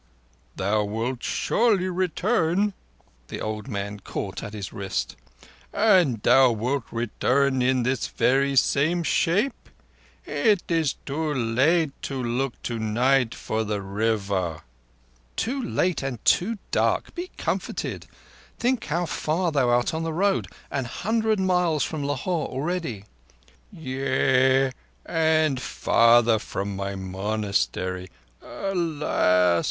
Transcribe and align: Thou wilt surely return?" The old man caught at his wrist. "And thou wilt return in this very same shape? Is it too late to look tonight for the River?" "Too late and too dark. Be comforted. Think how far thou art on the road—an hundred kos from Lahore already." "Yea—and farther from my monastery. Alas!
Thou 0.55 0.83
wilt 0.85 1.21
surely 1.21 1.87
return?" 1.87 2.73
The 3.27 3.39
old 3.39 3.67
man 3.67 3.99
caught 3.99 4.41
at 4.41 4.53
his 4.55 4.73
wrist. 4.73 5.15
"And 5.71 6.23
thou 6.23 6.51
wilt 6.53 6.85
return 6.89 7.61
in 7.61 7.83
this 7.83 8.07
very 8.07 8.55
same 8.55 9.03
shape? 9.03 9.69
Is 10.25 10.57
it 10.67 10.95
too 11.05 11.35
late 11.35 11.91
to 12.01 12.15
look 12.23 12.59
tonight 12.63 13.35
for 13.35 13.63
the 13.63 13.79
River?" 13.79 14.63
"Too 15.35 15.61
late 15.61 16.01
and 16.01 16.17
too 16.25 16.57
dark. 16.71 17.13
Be 17.13 17.29
comforted. 17.37 18.07
Think 18.57 18.85
how 18.85 19.05
far 19.05 19.51
thou 19.51 19.69
art 19.69 19.93
on 19.93 20.01
the 20.01 20.13
road—an 20.13 20.85
hundred 20.85 21.37
kos 21.37 21.83
from 21.83 22.03
Lahore 22.03 22.47
already." 22.47 23.05
"Yea—and 23.71 25.61
farther 25.61 26.39
from 26.39 26.75
my 26.75 26.95
monastery. 26.95 28.07
Alas! 28.41 29.51